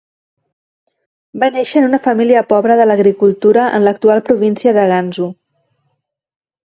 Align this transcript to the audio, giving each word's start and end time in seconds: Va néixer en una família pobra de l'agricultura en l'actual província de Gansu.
Va 1.43 1.49
néixer 1.57 1.83
en 1.83 1.85
una 1.89 1.99
família 2.07 2.43
pobra 2.53 2.79
de 2.81 2.87
l'agricultura 2.91 3.67
en 3.81 3.87
l'actual 3.89 4.25
província 4.31 4.75
de 4.79 4.87
Gansu. 4.93 5.29